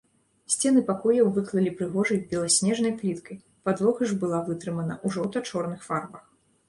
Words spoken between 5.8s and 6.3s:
фарбах.